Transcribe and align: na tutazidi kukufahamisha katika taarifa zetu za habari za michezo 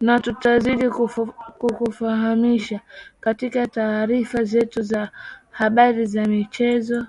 na 0.00 0.20
tutazidi 0.20 0.90
kukufahamisha 1.58 2.80
katika 3.20 3.66
taarifa 3.66 4.44
zetu 4.44 4.82
za 4.82 5.10
habari 5.50 6.06
za 6.06 6.24
michezo 6.26 7.06